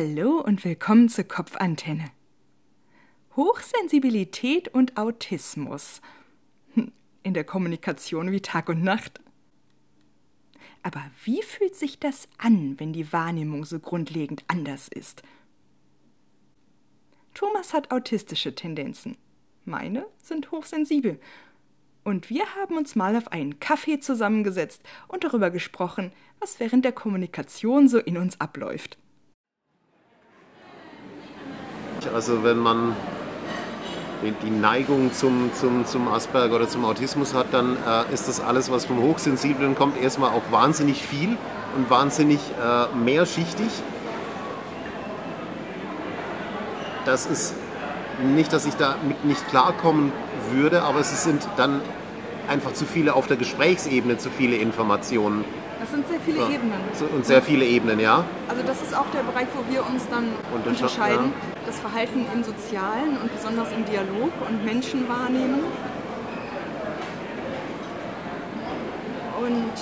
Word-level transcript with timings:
Hallo 0.00 0.40
und 0.40 0.64
willkommen 0.64 1.08
zur 1.08 1.24
Kopfantenne. 1.24 2.12
Hochsensibilität 3.34 4.68
und 4.68 4.96
Autismus. 4.96 6.02
Hm, 6.74 6.92
in 7.24 7.34
der 7.34 7.42
Kommunikation 7.42 8.30
wie 8.30 8.40
Tag 8.40 8.68
und 8.68 8.84
Nacht. 8.84 9.20
Aber 10.84 11.02
wie 11.24 11.42
fühlt 11.42 11.74
sich 11.74 11.98
das 11.98 12.28
an, 12.38 12.78
wenn 12.78 12.92
die 12.92 13.12
Wahrnehmung 13.12 13.64
so 13.64 13.80
grundlegend 13.80 14.44
anders 14.46 14.86
ist? 14.86 15.24
Thomas 17.34 17.74
hat 17.74 17.90
autistische 17.90 18.54
Tendenzen. 18.54 19.16
Meine 19.64 20.06
sind 20.22 20.52
hochsensibel. 20.52 21.18
Und 22.04 22.30
wir 22.30 22.44
haben 22.54 22.76
uns 22.76 22.94
mal 22.94 23.16
auf 23.16 23.32
einen 23.32 23.58
Kaffee 23.58 23.98
zusammengesetzt 23.98 24.80
und 25.08 25.24
darüber 25.24 25.50
gesprochen, 25.50 26.12
was 26.38 26.60
während 26.60 26.84
der 26.84 26.92
Kommunikation 26.92 27.88
so 27.88 27.98
in 27.98 28.16
uns 28.16 28.40
abläuft. 28.40 28.96
Also 32.14 32.42
wenn 32.44 32.58
man 32.58 32.96
die 34.42 34.50
Neigung 34.50 35.12
zum, 35.12 35.50
zum, 35.54 35.86
zum 35.86 36.08
Asperger 36.08 36.56
oder 36.56 36.68
zum 36.68 36.84
Autismus 36.84 37.34
hat, 37.34 37.46
dann 37.52 37.76
äh, 37.86 38.12
ist 38.12 38.26
das 38.26 38.40
alles, 38.40 38.70
was 38.70 38.84
vom 38.84 39.00
Hochsensiblen 39.00 39.76
kommt, 39.76 40.00
erstmal 40.00 40.30
auch 40.30 40.42
wahnsinnig 40.50 41.02
viel 41.06 41.36
und 41.76 41.88
wahnsinnig 41.88 42.40
äh, 42.60 42.96
mehrschichtig. 42.96 43.68
Das 47.04 47.26
ist 47.26 47.54
nicht, 48.34 48.52
dass 48.52 48.66
ich 48.66 48.74
damit 48.74 49.24
nicht 49.24 49.46
klarkommen 49.48 50.12
würde, 50.52 50.82
aber 50.82 50.98
es 51.00 51.22
sind 51.22 51.46
dann 51.56 51.80
einfach 52.48 52.72
zu 52.72 52.84
viele 52.86 53.14
auf 53.14 53.26
der 53.28 53.36
Gesprächsebene, 53.36 54.18
zu 54.18 54.30
viele 54.30 54.56
Informationen. 54.56 55.44
Das 55.80 55.90
sind 55.92 56.08
sehr 56.08 56.18
viele 56.20 56.38
Ja. 56.38 56.48
Ebenen. 56.48 56.80
Und 57.14 57.24
sehr 57.24 57.40
viele 57.40 57.64
Ebenen, 57.64 58.00
ja. 58.00 58.24
Also 58.48 58.62
das 58.66 58.82
ist 58.82 58.96
auch 58.96 59.06
der 59.14 59.20
Bereich, 59.22 59.46
wo 59.54 59.72
wir 59.72 59.86
uns 59.86 60.02
dann 60.10 60.24
Untersche- 60.52 60.70
unterscheiden. 60.70 61.26
ja. 61.26 61.57
Das 61.68 61.80
Verhalten 61.80 62.24
im 62.32 62.42
Sozialen 62.42 63.18
und 63.22 63.30
besonders 63.30 63.70
im 63.72 63.84
Dialog 63.84 64.32
und 64.48 64.64
Menschen 64.64 65.06
wahrnehmen. 65.06 65.64
Und 69.38 69.72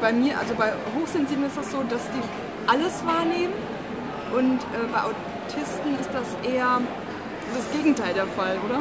bei 0.00 0.12
mir, 0.12 0.38
also 0.38 0.54
bei 0.54 0.72
Hochsensiblen 0.96 1.48
ist 1.48 1.56
das 1.56 1.72
so, 1.72 1.82
dass 1.82 2.02
die 2.12 2.70
alles 2.70 3.04
wahrnehmen. 3.04 3.54
Und 4.32 4.60
äh, 4.60 4.86
bei 4.92 5.00
Autisten 5.02 5.98
ist 5.98 6.10
das 6.12 6.48
eher 6.48 6.80
das 7.56 7.72
Gegenteil 7.72 8.14
der 8.14 8.26
Fall, 8.28 8.58
oder? 8.64 8.78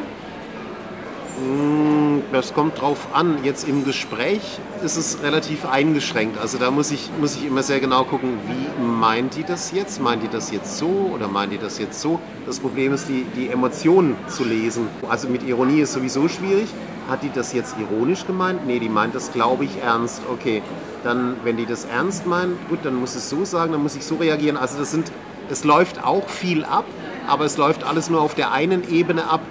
Das 2.32 2.54
kommt 2.54 2.80
drauf 2.80 3.08
an. 3.14 3.44
Jetzt 3.44 3.68
im 3.68 3.84
Gespräch 3.84 4.42
ist 4.84 4.96
es 4.96 5.22
relativ 5.22 5.66
eingeschränkt. 5.66 6.40
Also 6.40 6.58
da 6.58 6.72
muss 6.72 6.92
ich, 6.92 7.10
muss 7.20 7.36
ich 7.36 7.46
immer 7.46 7.62
sehr 7.62 7.80
genau 7.80 8.04
gucken, 8.04 8.38
wie 8.48 8.84
meint 8.84 9.36
die 9.36 9.44
das 9.44 9.72
jetzt? 9.72 10.02
Meint 10.02 10.24
die 10.24 10.30
das 10.30 10.52
jetzt 10.52 10.78
so 10.78 11.12
oder 11.14 11.28
meint 11.28 11.52
die 11.52 11.58
das 11.58 11.78
jetzt 11.78 12.00
so? 12.00 12.20
Das 12.46 12.60
Problem 12.60 12.94
ist, 12.94 13.10
die, 13.10 13.26
die 13.36 13.50
Emotionen 13.50 14.16
zu 14.28 14.46
lesen. 14.46 14.88
Also 15.10 15.28
mit 15.28 15.44
Ironie 15.44 15.82
ist 15.82 15.94
sowieso 15.94 16.28
schwierig. 16.30 16.68
Hat 17.10 17.24
die 17.24 17.32
das 17.34 17.54
jetzt 17.54 17.76
ironisch 17.80 18.26
gemeint? 18.26 18.66
Nee, 18.66 18.80
die 18.80 18.90
meint 18.90 19.14
das, 19.14 19.34
glaube 19.34 19.66
ich, 19.66 19.82
ernst. 19.84 20.22
Okay, 20.32 20.62
dann, 21.04 21.36
wenn 21.44 21.58
die 21.58 21.66
das 21.66 21.86
ernst 21.86 22.26
meint, 22.28 22.54
gut, 22.70 22.80
dann 22.84 22.96
muss 22.96 23.16
es 23.16 23.30
so 23.30 23.44
sagen, 23.44 23.74
dann 23.74 23.84
muss 23.84 23.96
ich 23.96 24.06
so 24.06 24.16
reagieren. 24.16 24.56
Also 24.56 24.78
das 24.78 24.92
sind, 24.92 25.12
es 25.50 25.64
läuft 25.64 26.04
auch 26.04 26.30
viel 26.30 26.64
ab, 26.64 26.86
aber 27.28 27.46
es 27.46 27.58
läuft 27.58 27.84
alles 27.84 28.10
nur 28.10 28.22
auf 28.22 28.36
der 28.36 28.52
einen 28.52 28.90
Ebene 28.90 29.30
ab, 29.30 29.42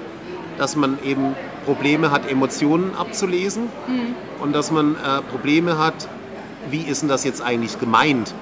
dass 0.56 0.76
man 0.76 0.98
eben 1.04 1.34
Probleme 1.64 2.10
hat, 2.10 2.30
Emotionen 2.30 2.94
abzulesen 2.94 3.68
und 4.40 4.52
dass 4.52 4.70
man 4.70 4.96
äh, 4.96 5.22
Probleme 5.30 5.78
hat, 5.78 6.08
wie 6.70 6.82
ist 6.82 7.02
denn 7.02 7.08
das 7.08 7.24
jetzt 7.24 7.42
eigentlich 7.42 7.78
gemeint? 7.78 8.32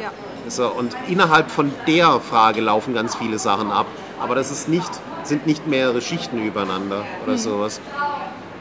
Ja. 0.00 0.10
So, 0.48 0.68
und 0.68 0.96
innerhalb 1.08 1.50
von 1.50 1.72
der 1.86 2.20
Frage 2.20 2.60
laufen 2.60 2.94
ganz 2.94 3.14
viele 3.14 3.38
Sachen 3.38 3.70
ab, 3.70 3.86
aber 4.20 4.34
das 4.34 4.50
ist 4.50 4.68
nicht, 4.68 4.90
sind 5.22 5.46
nicht 5.46 5.66
mehrere 5.66 6.00
Schichten 6.00 6.44
übereinander 6.44 7.04
oder 7.24 7.38
sowas. 7.38 7.80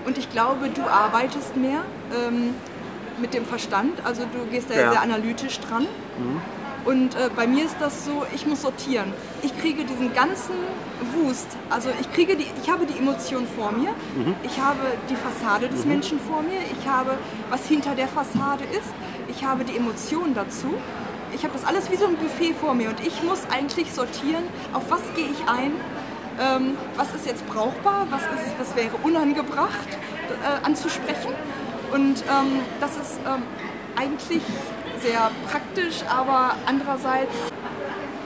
Und 0.05 0.17
ich 0.17 0.29
glaube, 0.29 0.69
du 0.69 0.81
arbeitest 0.81 1.55
mehr 1.55 1.81
ähm, 2.13 2.53
mit 3.21 3.33
dem 3.33 3.45
Verstand, 3.45 3.93
also 4.03 4.23
du 4.23 4.49
gehst 4.51 4.69
da 4.69 4.75
Ja. 4.75 4.91
sehr 4.91 5.01
analytisch 5.01 5.59
dran. 5.59 5.87
Und 6.85 7.15
äh, 7.15 7.29
bei 7.35 7.47
mir 7.47 7.65
ist 7.65 7.77
das 7.79 8.05
so, 8.05 8.25
ich 8.35 8.45
muss 8.45 8.61
sortieren. 8.61 9.13
Ich 9.41 9.57
kriege 9.57 9.85
diesen 9.85 10.13
ganzen 10.13 10.53
Wust, 11.13 11.47
also 11.69 11.89
ich 11.99 12.11
kriege 12.13 12.35
die, 12.35 12.45
ich 12.61 12.69
habe 12.69 12.85
die 12.85 12.97
Emotion 12.97 13.45
vor 13.57 13.71
mir, 13.71 13.89
ich 14.43 14.59
habe 14.59 14.79
die 15.09 15.15
Fassade 15.15 15.67
des 15.67 15.85
Menschen 15.85 16.19
vor 16.19 16.41
mir, 16.41 16.59
ich 16.79 16.87
habe, 16.87 17.17
was 17.49 17.67
hinter 17.67 17.95
der 17.95 18.07
Fassade 18.07 18.63
ist, 18.63 18.93
ich 19.27 19.43
habe 19.43 19.63
die 19.63 19.75
Emotion 19.77 20.33
dazu. 20.33 20.73
Ich 21.33 21.43
habe 21.43 21.53
das 21.53 21.65
alles 21.65 21.89
wie 21.89 21.95
so 21.95 22.05
ein 22.05 22.15
Buffet 22.15 22.53
vor 22.53 22.75
mir. 22.75 22.89
Und 22.89 22.99
ich 22.99 23.23
muss 23.23 23.41
eigentlich 23.49 23.91
sortieren, 23.91 24.43
auf 24.71 24.83
was 24.89 25.01
gehe 25.15 25.25
ich 25.25 25.47
ein, 25.47 25.71
ähm, 26.39 26.77
was 26.95 27.13
ist 27.15 27.25
jetzt 27.25 27.45
brauchbar, 27.47 28.07
was, 28.11 28.21
ist, 28.21 28.53
was 28.59 28.75
wäre 28.75 28.95
unangebracht 29.03 29.89
äh, 29.89 30.65
anzusprechen. 30.65 31.33
Und 31.91 32.21
ähm, 32.21 32.59
das 32.79 32.91
ist 32.97 33.19
ähm, 33.25 33.43
eigentlich 33.95 34.43
sehr 35.03 35.31
praktisch, 35.51 36.01
aber 36.09 36.55
andererseits 36.65 37.33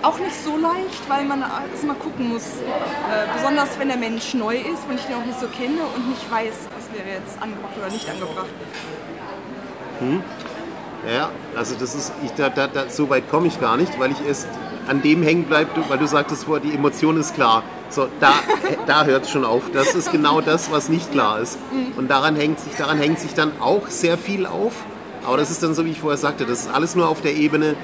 auch 0.03 0.19
nicht 0.19 0.35
so 0.43 0.55
leicht, 0.57 1.09
weil 1.09 1.25
man 1.25 1.43
es 1.73 1.83
mal 1.83 1.95
gucken 1.95 2.29
muss. 2.29 2.43
Äh, 2.43 3.33
besonders 3.35 3.69
wenn 3.79 3.87
der 3.87 3.97
Mensch 3.97 4.33
neu 4.35 4.55
ist, 4.55 4.87
wenn 4.87 4.97
ich 4.97 5.05
den 5.05 5.15
auch 5.15 5.25
nicht 5.25 5.39
so 5.39 5.47
kenne 5.47 5.81
und 5.95 6.09
nicht 6.09 6.31
weiß, 6.31 6.53
was 6.75 6.97
wäre 6.97 7.17
jetzt 7.19 7.41
angebracht 7.41 7.73
oder 7.77 7.91
nicht 7.91 8.09
angebracht. 8.09 8.47
Ja, 11.11 11.29
also 11.55 11.75
das 11.75 11.95
ist, 11.95 12.13
ich, 12.23 12.31
da, 12.33 12.49
da, 12.49 12.67
da, 12.67 12.89
so 12.89 13.09
weit 13.09 13.29
komme 13.29 13.47
ich 13.47 13.59
gar 13.59 13.77
nicht, 13.77 13.99
weil 13.99 14.11
ich 14.11 14.25
erst 14.27 14.47
an 14.87 15.01
dem 15.01 15.23
hängen 15.23 15.45
bleibe, 15.45 15.71
weil 15.89 15.97
du 15.97 16.07
sagtest 16.07 16.43
vorher, 16.45 16.63
die 16.63 16.75
Emotion 16.75 17.19
ist 17.19 17.33
klar. 17.33 17.63
So, 17.89 18.07
da, 18.19 18.33
da 18.85 19.05
hört 19.05 19.23
es 19.23 19.31
schon 19.31 19.45
auf. 19.45 19.63
Das 19.73 19.95
ist 19.95 20.11
genau 20.11 20.41
das, 20.41 20.71
was 20.71 20.89
nicht 20.89 21.11
klar 21.11 21.39
ist. 21.39 21.57
Und 21.95 22.09
daran 22.09 22.35
hängt, 22.35 22.59
sich, 22.59 22.75
daran 22.75 22.97
hängt 22.97 23.19
sich 23.19 23.33
dann 23.33 23.51
auch 23.59 23.87
sehr 23.87 24.17
viel 24.17 24.45
auf. 24.45 24.73
Aber 25.27 25.35
das 25.35 25.51
ist 25.51 25.61
dann 25.61 25.75
so, 25.75 25.83
wie 25.83 25.91
ich 25.91 25.99
vorher 25.99 26.17
sagte, 26.17 26.45
das 26.45 26.61
ist 26.61 26.73
alles 26.73 26.95
nur 26.95 27.09
auf 27.09 27.19
der 27.19 27.35
Ebene, 27.35 27.75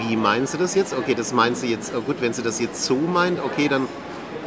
wie 0.00 0.16
meinst 0.16 0.54
du 0.54 0.58
das 0.58 0.74
jetzt? 0.74 0.92
Okay, 0.92 1.14
das 1.14 1.32
meinst 1.32 1.62
du 1.62 1.68
jetzt, 1.68 1.92
oh 1.96 2.00
gut, 2.00 2.16
wenn 2.20 2.32
sie 2.32 2.42
das 2.42 2.58
jetzt 2.58 2.84
so 2.84 2.96
meint, 2.96 3.38
okay, 3.44 3.68
dann 3.68 3.86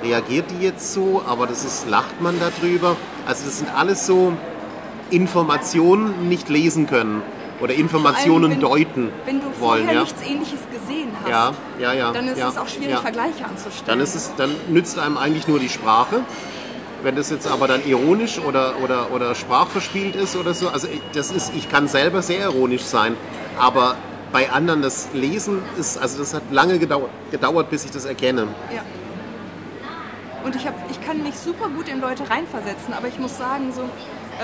reagiert 0.03 0.45
die 0.51 0.65
jetzt 0.65 0.93
so, 0.93 1.23
aber 1.25 1.47
das 1.47 1.63
ist, 1.63 1.87
lacht 1.87 2.19
man 2.21 2.35
darüber. 2.41 2.97
Also 3.25 3.45
das 3.45 3.59
sind 3.59 3.73
alles 3.73 4.05
so 4.05 4.33
Informationen 5.09 6.27
nicht 6.27 6.49
lesen 6.49 6.85
können 6.85 7.21
oder 7.61 7.75
Informationen 7.75 8.51
wenn, 8.51 8.59
deuten 8.59 9.09
Wenn 9.25 9.39
du 9.39 9.45
wollen. 9.45 9.85
vorher 9.85 9.93
Ja? 9.93 10.01
nichts 10.01 10.21
Ähnliches 10.21 10.59
gesehen 10.69 11.11
hast, 11.21 11.29
ja, 11.29 11.53
ja, 11.79 11.93
ja. 11.93 12.11
dann 12.11 12.27
ist 12.27 12.39
ja, 12.39 12.49
es 12.49 12.57
auch 12.57 12.67
schwierig, 12.67 12.89
ja. 12.89 12.99
Vergleiche 12.99 13.45
anzustellen. 13.45 13.85
Dann, 13.85 14.01
ist 14.01 14.15
es, 14.15 14.31
dann 14.35 14.51
nützt 14.67 14.99
einem 14.99 15.17
eigentlich 15.17 15.47
nur 15.47 15.59
die 15.59 15.69
Sprache. 15.69 16.19
Wenn 17.03 17.17
das 17.17 17.29
jetzt 17.29 17.47
aber 17.47 17.67
dann 17.67 17.85
ironisch 17.85 18.39
oder, 18.39 18.75
oder, 18.81 19.11
oder 19.11 19.35
sprachverspielt 19.35 20.15
ist 20.15 20.37
oder 20.37 20.53
so, 20.53 20.69
also 20.69 20.87
das 21.11 21.31
ist, 21.31 21.53
ich 21.53 21.69
kann 21.69 21.89
selber 21.89 22.21
sehr 22.21 22.45
ironisch 22.45 22.83
sein, 22.83 23.17
aber 23.59 23.97
bei 24.31 24.49
anderen 24.49 24.81
das 24.81 25.09
Lesen 25.13 25.61
ist, 25.77 25.97
also 25.97 26.19
das 26.19 26.33
hat 26.33 26.43
lange 26.49 26.79
gedauert, 26.79 27.09
gedauert 27.29 27.69
bis 27.69 27.83
ich 27.83 27.91
das 27.91 28.05
erkenne. 28.05 28.47
Ja. 28.73 28.83
Und 30.45 30.55
ich, 30.55 30.65
hab, 30.65 30.75
ich 30.89 31.05
kann 31.05 31.21
mich 31.23 31.35
super 31.35 31.67
gut 31.67 31.89
in 31.89 31.99
Leute 31.99 32.29
reinversetzen, 32.29 32.93
aber 32.93 33.09
ich 33.09 33.19
muss 33.19 33.37
sagen, 33.37 33.73
so, 33.73 33.81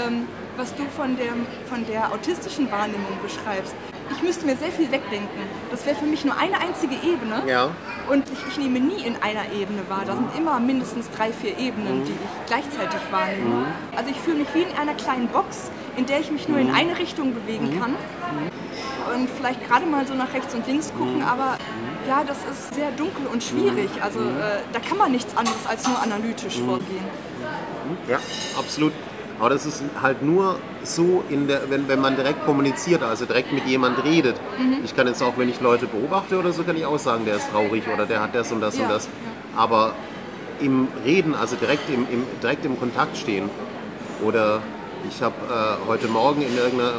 ähm, 0.06 0.28
was 0.58 0.76
du 0.76 0.84
von 0.98 1.16
der, 1.16 1.32
von 1.66 1.86
der 1.88 2.12
autistischen 2.12 2.70
Wahrnehmung 2.70 3.18
beschreibst, 3.24 3.74
ich 4.12 4.24
müsste 4.24 4.46
mir 4.46 4.56
sehr 4.56 4.72
viel 4.72 4.92
wegdenken. 4.92 5.42
Das 5.72 5.86
wäre 5.86 5.96
für 5.96 6.06
mich 6.06 6.26
nur 6.26 6.38
eine 6.38 6.60
einzige 6.60 6.96
Ebene. 6.96 7.44
Ja. 7.48 7.72
Und 8.10 8.26
ich, 8.32 8.40
ich 8.48 8.58
nehme 8.58 8.80
nie 8.80 9.04
in 9.04 9.16
einer 9.22 9.52
Ebene 9.54 9.82
wahr. 9.88 10.04
Da 10.06 10.16
sind 10.16 10.36
immer 10.38 10.60
mindestens 10.60 11.10
drei, 11.12 11.32
vier 11.32 11.58
Ebenen, 11.58 12.06
die 12.06 12.12
ich 12.12 12.46
gleichzeitig 12.48 13.00
wahrnehme. 13.12 13.68
Also 13.96 14.10
ich 14.10 14.18
fühle 14.18 14.38
mich 14.38 14.48
wie 14.54 14.64
in 14.64 14.78
einer 14.78 14.94
kleinen 14.94 15.28
Box, 15.28 15.72
in 15.96 16.06
der 16.06 16.20
ich 16.20 16.32
mich 16.32 16.48
nur 16.48 16.60
in 16.60 16.72
eine 16.72 16.98
Richtung 16.98 17.34
bewegen 17.34 17.80
kann. 17.80 17.96
Und 19.14 19.30
vielleicht 19.30 19.68
gerade 19.68 19.86
mal 19.86 20.06
so 20.06 20.14
nach 20.14 20.34
rechts 20.34 20.54
und 20.54 20.68
links 20.68 20.92
gucken, 20.98 21.24
aber 21.24 21.58
ja, 22.08 22.24
das 22.24 22.38
ist 22.52 22.76
sehr 22.76 22.92
dunkel 22.92 23.28
und 23.28 23.44
schwierig. 23.44 23.90
Also 24.02 24.20
äh, 24.20 24.62
da 24.72 24.80
kann 24.80 24.98
man 24.98 25.12
nichts 25.12 25.36
anderes 25.36 25.66
als 25.68 25.88
nur 25.88 26.02
analytisch 26.02 26.60
vorgehen. 26.60 27.06
Ja, 28.08 28.20
absolut. 28.58 28.94
Aber 29.40 29.50
das 29.50 29.66
ist 29.66 29.82
halt 30.02 30.22
nur 30.22 30.58
so, 30.84 31.24
in 31.30 31.48
der, 31.48 31.62
wenn, 31.70 31.88
wenn 31.88 32.02
man 32.02 32.16
direkt 32.16 32.46
kommuniziert, 32.46 33.04
also 33.04 33.26
direkt 33.26 33.54
mit 33.54 33.66
jemand 33.66 34.04
redet. 34.04 34.36
Ich 34.84 34.96
kann 34.96 35.08
jetzt 35.08 35.24
auch, 35.24 35.38
wenn 35.38 35.48
ich 35.50 35.62
Leute 35.62 35.88
beobachte 35.88 36.38
oder 36.38 36.52
so, 36.52 36.64
kann 36.64 36.76
ich 36.76 36.86
auch 36.86 37.00
sagen, 37.00 37.24
der 37.26 37.38
ist 37.38 37.50
traurig 37.52 37.84
oder 37.94 38.06
der 38.06 38.22
hat 38.22 38.36
das 38.36 38.52
und 38.52 38.60
das 38.62 38.78
Ja, 38.78 38.84
und 38.84 38.90
das. 38.92 39.08
Aber 39.56 39.94
im 40.60 40.90
Reden, 41.06 41.36
also 41.36 41.56
direkt 41.56 41.90
im, 41.90 42.06
im, 42.12 42.24
direkt 42.44 42.66
im 42.66 42.78
Kontakt 42.78 43.16
stehen. 43.18 43.50
Oder 44.22 44.62
ich 45.10 45.22
habe 45.22 45.36
äh, 45.50 45.88
heute 45.88 46.08
Morgen 46.08 46.42
in 46.42 46.58
irgendeiner, 46.58 46.94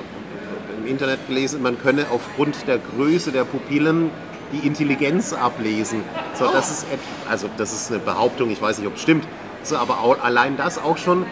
im 0.82 0.86
Internet 0.86 1.26
gelesen, 1.28 1.60
man 1.60 1.78
könne 1.78 2.06
aufgrund 2.10 2.66
der 2.66 2.78
Größe 2.78 3.32
der 3.32 3.44
Pupillen 3.44 4.10
die 4.52 4.66
Intelligenz 4.66 5.34
ablesen. 5.34 6.02
So, 6.34 6.46
das 6.50 6.70
ist, 6.70 6.86
also 7.28 7.50
das 7.58 7.72
ist 7.74 7.90
eine 7.90 8.00
Behauptung, 8.00 8.50
ich 8.50 8.62
weiß 8.62 8.78
nicht, 8.78 8.86
ob 8.88 8.96
es 8.96 9.02
stimmt. 9.02 9.24
So, 9.62 9.76
aber 9.76 10.00
au- 10.02 10.16
allein 10.22 10.56
das 10.56 10.78
auch 10.82 10.96
schon 10.96 11.26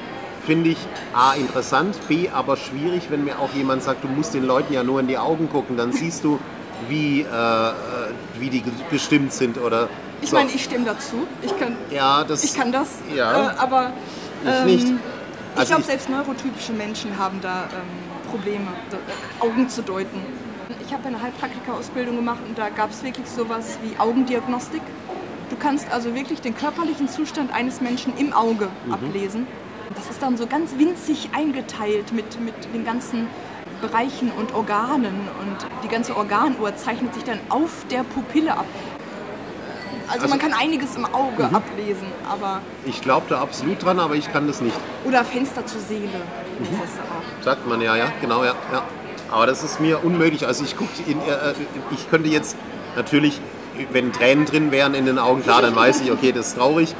finde 0.49 0.71
ich 0.71 0.79
A 1.13 1.35
interessant, 1.35 1.95
B 2.09 2.31
aber 2.31 2.57
schwierig, 2.57 3.03
wenn 3.11 3.23
mir 3.25 3.39
auch 3.39 3.53
jemand 3.55 3.83
sagt, 3.83 4.03
du 4.03 4.09
musst 4.09 4.33
den 4.33 4.47
Leuten 4.47 4.73
ja 4.73 4.83
nur 4.83 4.99
in 4.99 5.07
die 5.07 5.19
Augen 5.19 5.51
gucken, 5.51 5.77
dann 5.77 5.93
siehst 5.93 6.25
du, 6.25 6.39
wie, 6.89 7.21
äh, 7.21 7.27
wie 8.41 8.49
die 8.49 8.63
gestimmt 8.91 9.33
sind 9.35 9.59
oder. 9.59 9.89
Ich 10.23 10.31
so. 10.31 10.37
meine, 10.37 10.51
ich 10.51 10.65
stimme 10.65 10.87
dazu. 10.87 11.27
Ich 11.43 11.57
kann, 11.59 11.77
ja, 11.91 12.25
das, 12.25 12.43
ich 12.45 12.55
kann 12.55 12.73
das, 12.73 12.89
ja, 13.15 13.51
äh, 13.53 13.57
aber 13.59 13.93
ich 14.43 14.49
ähm, 14.49 14.69
ich 14.69 15.61
Also 15.61 15.67
glaube, 15.69 15.81
ich- 15.83 15.87
selbst 15.87 16.09
neurotypische 16.09 16.73
Menschen 16.73 17.19
haben 17.19 17.41
da 17.43 17.65
ähm, 17.65 18.31
Probleme, 18.31 18.69
da, 18.91 18.97
äh, 18.97 19.47
Augen 19.47 19.69
zu 19.69 19.83
deuten. 19.83 20.19
Ich 20.87 20.93
habe 20.95 21.09
eine 21.09 21.21
Heilpraktika-Ausbildung 21.21 22.17
gemacht 22.17 22.41
und 22.49 22.57
da 22.57 22.71
gab 22.71 22.91
es 22.91 23.03
wirklich 23.05 23.27
sowas 23.29 23.79
wie 23.83 23.99
Augendiagnostik. 24.01 24.81
Du 25.51 25.57
kannst 25.57 25.87
also 25.93 26.15
wirklich 26.15 26.41
den 26.41 26.55
körperlichen 26.57 27.09
Zustand 27.09 27.53
eines 27.53 27.81
Menschen 27.83 28.17
im 28.17 28.33
Auge 28.33 28.69
Mhm. 28.87 28.93
ablesen. 28.95 29.47
Das 29.95 30.11
ist 30.11 30.23
dann 30.23 30.37
so 30.37 30.47
ganz 30.47 30.73
winzig 30.77 31.31
eingeteilt 31.35 32.13
mit, 32.13 32.41
mit 32.41 32.55
den 32.75 32.85
ganzen 32.85 33.27
Bereichen 33.81 34.31
und 34.37 34.55
Organen 34.55 35.15
und 35.41 35.57
die 35.85 35.89
ganze 35.89 36.17
Organuhr 36.17 36.75
zeichnet 36.77 37.15
sich 37.15 37.25
dann 37.25 37.39
auf 37.49 37.71
der 37.91 38.03
Pupille 38.03 38.53
ab. 38.53 38.67
Also, 40.09 40.23
Also- 40.23 40.29
man 40.31 40.39
kann 40.39 40.53
einiges 40.59 40.97
im 40.97 41.05
Auge 41.05 41.45
ablesen, 41.45 42.07
aber 42.29 42.61
Ich 42.85 43.01
glaube 43.03 43.27
da 43.29 43.41
absolut 43.41 43.83
dran, 43.85 44.01
aber 44.01 44.15
ich 44.15 44.31
kann 44.33 44.47
das 44.47 44.61
nicht. 44.61 44.77
oder 45.05 45.25
Fenster 45.25 45.65
zur 45.67 45.81
Seele. 45.81 46.01
Mhm. 46.59 46.65
Das 46.81 46.91
ist 46.91 46.99
auch. 47.01 47.45
Sagt 47.45 47.67
man 47.69 47.81
ja, 47.81 47.95
ja, 47.97 48.07
genau, 48.21 48.43
ja, 48.45 48.55
ja. 48.73 48.83
Aber 49.31 49.47
das 49.47 49.63
ist 49.63 49.81
mir 49.81 50.03
unmöglich. 50.03 50.47
Also 50.47 50.65
ich 50.65 50.77
gucke 50.77 50.91
in, 51.07 51.19
äh, 51.21 51.53
ich 51.91 52.09
könnte 52.11 52.31
jetzt 52.31 52.57
natürlich, 52.97 53.39
wenn 53.93 54.11
Tränen 54.13 54.47
drin 54.47 54.71
wären 54.71 54.95
in 54.95 55.05
den 55.05 55.19
Augen, 55.19 55.43
klar, 55.43 55.61
dann 55.61 55.77
weiß 55.77 56.01
ich, 56.01 56.11
okay, 56.11 56.33
das 56.33 56.49
ist 56.49 56.57
traurig. 56.57 56.95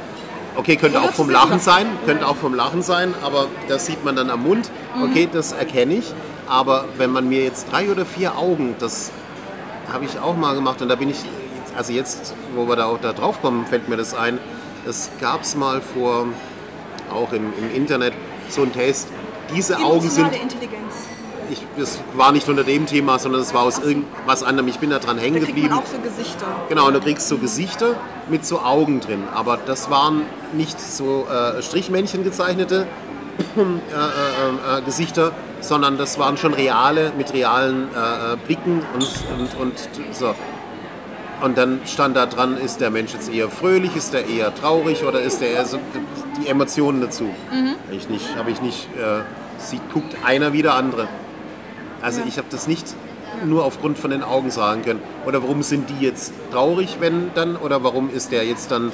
Okay, 0.59 0.75
könnte 0.75 1.01
auch 1.01 1.13
vom 1.13 1.29
Lachen 1.29 1.59
sein, 1.59 1.87
könnte 2.05 2.27
auch 2.27 2.35
vom 2.35 2.53
Lachen 2.53 2.81
sein, 2.81 3.13
aber 3.23 3.47
das 3.69 3.85
sieht 3.85 4.03
man 4.03 4.17
dann 4.17 4.29
am 4.29 4.43
Mund. 4.43 4.69
Okay, 5.01 5.29
das 5.31 5.53
erkenne 5.53 5.93
ich. 5.93 6.13
Aber 6.49 6.83
wenn 6.97 7.11
man 7.11 7.29
mir 7.29 7.43
jetzt 7.43 7.71
drei 7.71 7.89
oder 7.89 8.05
vier 8.05 8.37
Augen, 8.37 8.75
das 8.77 9.11
habe 9.89 10.03
ich 10.03 10.19
auch 10.19 10.35
mal 10.35 10.55
gemacht 10.55 10.81
und 10.81 10.89
da 10.89 10.95
bin 10.95 11.09
ich, 11.09 11.17
also 11.77 11.93
jetzt, 11.93 12.33
wo 12.55 12.67
wir 12.67 12.75
da 12.75 12.87
auch 12.87 12.99
da 12.99 13.13
drauf 13.13 13.41
kommen, 13.41 13.67
fällt 13.67 13.87
mir 13.87 13.95
das 13.95 14.13
ein. 14.13 14.37
Das 14.85 15.09
gab 15.21 15.43
es 15.43 15.55
mal 15.55 15.79
vor, 15.79 16.25
auch 17.09 17.31
im, 17.31 17.53
im 17.57 17.73
Internet, 17.73 18.13
so 18.49 18.63
ein 18.63 18.73
Test. 18.73 19.07
Diese 19.55 19.77
Augen 19.77 20.09
sind 20.09 20.25
Emotionale 20.25 20.43
Intelligenz. 20.43 21.08
Ich, 21.49 21.61
das 21.77 21.99
war 22.15 22.31
nicht 22.31 22.47
unter 22.47 22.63
dem 22.63 22.85
Thema, 22.85 23.19
sondern 23.19 23.41
es 23.41 23.53
war 23.53 23.63
aus 23.63 23.79
irgendwas 23.79 24.43
anderem. 24.43 24.67
Ich 24.67 24.79
bin 24.79 24.89
da 24.89 24.99
dran 24.99 25.17
hängen 25.17 25.43
kriegt 25.43 25.47
man 25.47 25.55
geblieben. 25.55 25.73
auch 25.73 25.85
so 25.85 25.97
Gesichter. 25.99 26.45
Genau, 26.69 26.87
und 26.87 26.93
du 26.93 26.99
kriegst 26.99 27.27
so 27.27 27.37
Gesichter 27.37 27.95
mit 28.29 28.45
so 28.45 28.59
Augen 28.59 28.99
drin. 28.99 29.23
Aber 29.33 29.57
das 29.57 29.89
waren 29.89 30.23
nicht 30.53 30.79
so 30.79 31.27
äh, 31.29 31.61
Strichmännchen 31.61 32.23
gezeichnete 32.23 32.87
äh, 33.57 33.61
äh, 33.61 34.77
äh, 34.77 34.81
Gesichter, 34.83 35.31
sondern 35.61 35.97
das 35.97 36.19
waren 36.19 36.37
schon 36.37 36.53
reale, 36.53 37.11
mit 37.17 37.33
realen 37.33 37.87
äh, 37.95 38.33
äh, 38.33 38.37
Blicken 38.37 38.81
und, 38.93 39.07
und, 39.39 39.59
und 39.59 39.89
so. 40.11 40.35
Und 41.41 41.57
dann 41.57 41.79
stand 41.85 42.17
da 42.17 42.25
dran, 42.25 42.57
ist 42.57 42.81
der 42.81 42.89
Mensch 42.91 43.13
jetzt 43.13 43.33
eher 43.33 43.49
fröhlich, 43.49 43.95
ist 43.95 44.13
er 44.13 44.27
eher 44.27 44.53
traurig 44.53 45.05
oder 45.05 45.21
ist 45.21 45.41
er 45.41 45.51
eher 45.51 45.65
so 45.65 45.79
die 46.37 46.49
Emotionen 46.49 46.99
dazu? 46.99 47.29
Hab 47.49 47.93
Ich 47.93 48.09
nicht, 48.09 48.35
habe 48.35 48.51
ich 48.51 48.61
nicht. 48.61 48.89
Äh, 48.97 49.21
sieht, 49.59 49.81
guckt 49.93 50.15
einer 50.25 50.53
wie 50.53 50.61
der 50.61 50.73
andere. 50.75 51.07
Also 52.01 52.21
Ja. 52.21 52.27
ich 52.27 52.37
habe 52.37 52.47
das 52.49 52.67
nicht 52.67 52.85
nur 53.45 53.63
aufgrund 53.63 53.97
von 53.97 54.11
den 54.11 54.23
Augen 54.23 54.51
sagen 54.51 54.81
können. 54.83 55.01
Oder 55.25 55.41
warum 55.43 55.63
sind 55.63 55.89
die 55.89 56.03
jetzt 56.03 56.33
traurig, 56.51 56.97
wenn 56.99 57.31
dann, 57.35 57.55
oder 57.55 57.83
warum 57.83 58.09
ist 58.09 58.31
der 58.31 58.45
jetzt 58.45 58.71
dann 58.71 58.91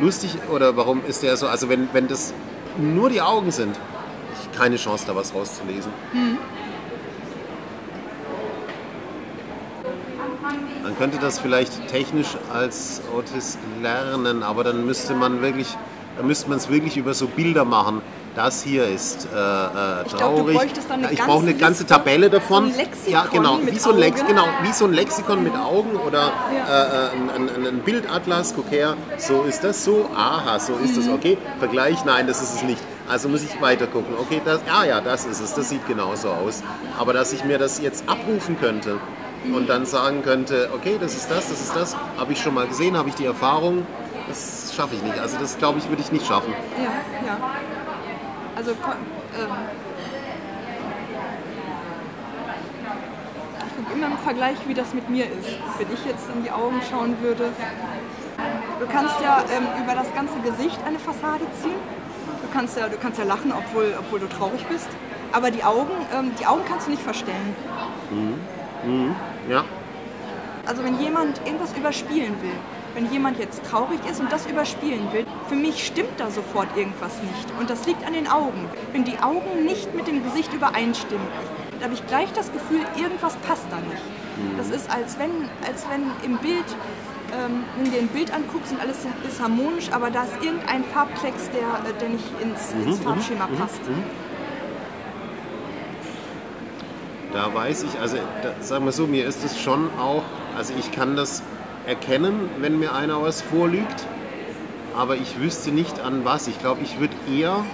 lustig, 0.00 0.36
oder 0.52 0.76
warum 0.76 1.04
ist 1.06 1.22
der 1.22 1.36
so, 1.36 1.46
also 1.46 1.68
wenn, 1.68 1.88
wenn 1.92 2.08
das 2.08 2.32
nur 2.78 3.10
die 3.10 3.20
Augen 3.20 3.50
sind, 3.50 3.76
ich 4.40 4.58
keine 4.58 4.76
Chance 4.76 5.04
da 5.06 5.14
was 5.14 5.34
rauszulesen. 5.34 5.92
Man 10.82 10.98
könnte 10.98 11.18
das 11.18 11.38
vielleicht 11.38 11.88
technisch 11.88 12.36
als 12.52 13.00
Autist 13.16 13.58
lernen, 13.82 14.42
aber 14.42 14.64
dann 14.64 14.84
müsste 14.86 15.14
man 15.14 15.40
wirklich, 15.40 15.76
dann 16.16 16.26
müsste 16.26 16.48
man 16.48 16.58
es 16.58 16.68
wirklich 16.68 16.96
über 16.96 17.14
so 17.14 17.26
Bilder 17.26 17.64
machen. 17.64 18.02
Das 18.34 18.62
hier 18.64 18.88
ist 18.88 19.28
äh, 19.32 19.36
äh, 19.36 20.02
Ich 20.06 20.16
glaub, 20.16 20.34
du 20.36 20.36
traurig. 20.42 20.56
bräuchtest 20.56 20.90
dann 20.90 21.04
eine 21.04 21.12
ich 21.12 21.20
brauche 21.20 21.42
eine 21.42 21.54
ganze 21.54 21.82
Liste, 21.84 21.94
Tabelle 21.94 22.30
davon. 22.30 22.64
so 22.64 22.70
ein 22.72 22.76
Lexikon 22.76 23.12
ja, 23.12 23.26
genau, 23.30 23.58
wie 23.64 23.78
so 23.78 23.90
ein 23.90 23.98
Lex 23.98 24.26
genau, 24.26 24.44
wie 24.62 24.72
so 24.72 24.84
ein 24.86 24.92
Lexikon 24.92 25.44
mit 25.44 25.54
Augen 25.54 25.94
oder 25.96 26.32
Ja. 26.52 26.82
äh, 26.82 27.10
ein, 27.36 27.48
ein, 27.48 27.66
ein 27.66 27.78
Bildatlas. 27.80 28.54
Guck 28.56 28.70
her, 28.72 28.96
so 29.18 29.42
ist 29.42 29.62
das 29.62 29.84
so. 29.84 30.10
Aha, 30.16 30.58
so 30.58 30.74
ist 30.82 30.96
Mhm. 30.96 31.00
das. 31.06 31.08
Okay, 31.14 31.38
Vergleich, 31.60 32.04
nein, 32.04 32.26
das 32.26 32.42
ist 32.42 32.56
es 32.56 32.62
nicht. 32.64 32.82
Also 33.08 33.28
muss 33.28 33.44
ich 33.44 33.60
weiter 33.62 33.86
gucken. 33.86 34.14
Okay, 34.18 34.40
das, 34.44 34.60
ah 34.74 34.84
ja, 34.84 35.00
das 35.00 35.26
ist 35.26 35.40
es. 35.40 35.54
Das 35.54 35.68
sieht 35.68 35.86
genauso 35.86 36.30
aus. 36.30 36.62
Aber 36.98 37.12
dass 37.12 37.32
ich 37.32 37.44
mir 37.44 37.58
das 37.58 37.80
jetzt 37.80 38.08
abrufen 38.08 38.58
könnte 38.58 38.98
und 39.54 39.68
dann 39.68 39.86
sagen 39.86 40.22
könnte, 40.22 40.70
okay, 40.74 40.96
das 41.00 41.14
ist 41.14 41.30
das, 41.30 41.50
das 41.50 41.60
ist 41.60 41.76
das, 41.76 41.96
habe 42.18 42.32
ich 42.32 42.40
schon 42.40 42.54
mal 42.54 42.66
gesehen, 42.66 42.96
habe 42.96 43.10
ich 43.10 43.14
die 43.14 43.26
Erfahrung, 43.26 43.86
das 44.26 44.72
schaffe 44.74 44.94
ich 44.96 45.02
nicht. 45.02 45.18
Also 45.18 45.36
das 45.38 45.56
glaube 45.58 45.78
ich, 45.78 45.88
würde 45.88 46.02
ich 46.02 46.10
nicht 46.10 46.26
schaffen. 46.26 46.52
Ja, 46.78 46.84
ja. 47.28 47.38
Also, 48.66 48.76
ähm, 48.80 49.50
ich 53.66 53.76
gucke 53.76 53.92
immer 53.92 54.06
im 54.06 54.18
Vergleich, 54.18 54.56
wie 54.66 54.72
das 54.72 54.94
mit 54.94 55.10
mir 55.10 55.24
ist. 55.26 55.58
Wenn 55.76 55.92
ich 55.92 56.02
jetzt 56.06 56.30
in 56.34 56.42
die 56.44 56.50
Augen 56.50 56.80
schauen 56.90 57.14
würde. 57.20 57.50
Du 58.80 58.86
kannst 58.86 59.20
ja 59.22 59.44
ähm, 59.54 59.66
über 59.82 59.94
das 59.94 60.14
ganze 60.14 60.38
Gesicht 60.40 60.78
eine 60.86 60.98
Fassade 60.98 61.44
ziehen. 61.60 61.76
Du 62.40 62.48
kannst 62.54 62.78
ja, 62.78 62.88
du 62.88 62.96
kannst 62.96 63.18
ja 63.18 63.26
lachen, 63.26 63.52
obwohl, 63.52 63.94
obwohl 63.98 64.20
du 64.20 64.28
traurig 64.28 64.64
bist. 64.66 64.88
Aber 65.32 65.50
die 65.50 65.62
Augen, 65.62 65.92
ähm, 66.16 66.30
die 66.40 66.46
Augen 66.46 66.62
kannst 66.66 66.86
du 66.86 66.92
nicht 66.92 67.02
verstellen. 67.02 67.54
Ja, 69.50 69.62
Also 70.64 70.82
wenn 70.84 70.98
jemand 70.98 71.38
irgendwas 71.44 71.76
überspielen 71.76 72.40
will, 72.40 72.56
wenn 72.94 73.10
jemand 73.12 73.38
jetzt 73.38 73.62
traurig 73.64 73.98
ist 74.10 74.20
und 74.20 74.30
das 74.32 74.46
überspielen 74.46 75.12
will, 75.12 75.26
für 75.48 75.56
mich 75.56 75.84
stimmt 75.86 76.18
da 76.18 76.30
sofort 76.30 76.68
irgendwas 76.76 77.20
nicht. 77.22 77.58
Und 77.58 77.68
das 77.70 77.86
liegt 77.86 78.06
an 78.06 78.12
den 78.12 78.28
Augen. 78.28 78.68
Wenn 78.92 79.04
die 79.04 79.18
Augen 79.18 79.64
nicht 79.64 79.94
mit 79.94 80.06
dem 80.06 80.22
Gesicht 80.22 80.52
übereinstimmen, 80.52 81.26
da 81.78 81.86
habe 81.86 81.94
ich 81.94 82.06
gleich 82.06 82.32
das 82.32 82.52
Gefühl, 82.52 82.80
irgendwas 82.96 83.36
passt 83.36 83.66
da 83.70 83.76
nicht. 83.76 84.02
Das 84.56 84.70
ist, 84.70 84.90
als 84.90 85.18
wenn, 85.18 85.30
als 85.66 85.86
wenn 85.90 86.02
im 86.28 86.38
Bild, 86.38 86.64
ähm, 87.32 87.64
wenn 87.76 87.84
du 87.84 87.90
dir 87.90 88.00
ein 88.00 88.08
Bild 88.08 88.32
anguckst 88.32 88.72
und 88.72 88.80
alles 88.80 88.98
ist 89.28 89.40
harmonisch, 89.40 89.90
aber 89.92 90.10
da 90.10 90.24
ist 90.24 90.34
irgendein 90.42 90.84
Farbklecks, 90.84 91.50
der, 91.50 91.90
äh, 91.90 91.94
der 92.00 92.08
nicht 92.08 92.24
ins, 92.40 92.72
ins 92.84 93.00
Farbschema 93.00 93.48
passt. 93.58 93.80
da 97.32 97.52
weiß 97.52 97.82
ich, 97.82 98.00
also 98.00 98.16
da, 98.42 98.54
sagen 98.60 98.84
wir 98.84 98.92
so, 98.92 99.06
mir 99.06 99.26
ist 99.26 99.44
es 99.44 99.60
schon 99.60 99.90
auch, 99.98 100.22
also 100.56 100.72
ich 100.78 100.92
kann 100.92 101.16
das 101.16 101.42
erkennen, 101.86 102.48
wenn 102.58 102.78
mir 102.78 102.94
einer 102.94 103.22
was 103.22 103.42
vorlügt, 103.42 104.06
aber 104.96 105.16
ich 105.16 105.38
wüsste 105.40 105.70
nicht 105.70 106.00
an 106.00 106.24
was. 106.24 106.48
Ich 106.48 106.58
glaube, 106.60 106.80
ich 106.82 106.98
würde 107.00 107.14
eher 107.32 107.64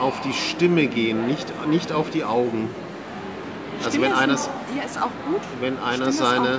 auf 0.00 0.20
die 0.22 0.32
Stimme 0.32 0.86
gehen, 0.86 1.26
nicht, 1.26 1.46
nicht 1.68 1.92
auf 1.92 2.10
die 2.10 2.24
Augen. 2.24 2.68
Also 3.78 3.90
Stimme 3.90 4.06
wenn 4.06 4.12
ist, 4.12 4.18
einer, 4.18 4.32
ein- 4.34 4.78
ja, 4.78 4.82
ist 4.84 4.98
auch 4.98 5.30
gut. 5.30 5.40
wenn 5.60 5.78
einer 5.78 6.12
seine, 6.12 6.58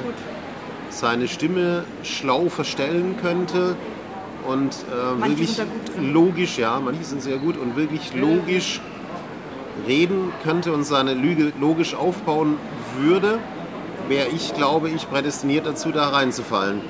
seine 0.90 1.28
Stimme 1.28 1.84
schlau 2.04 2.50
verstellen 2.50 3.16
könnte 3.22 3.76
und 4.48 4.74
äh, 4.74 5.28
wirklich 5.28 5.60
logisch, 6.00 6.58
ja, 6.58 6.80
manche 6.84 7.04
sind 7.04 7.22
sehr 7.22 7.38
gut 7.38 7.58
und 7.58 7.76
wirklich 7.76 8.14
logisch 8.14 8.80
reden 9.88 10.32
könnte 10.44 10.72
und 10.74 10.84
seine 10.84 11.14
Lüge 11.14 11.52
logisch 11.60 11.96
aufbauen 11.96 12.58
würde, 13.00 13.40
wäre 14.08 14.28
ich, 14.30 14.54
glaube 14.54 14.90
ich, 14.90 15.10
prädestiniert 15.10 15.66
dazu, 15.66 15.92
da 15.92 16.10
reinzufallen. 16.10 16.82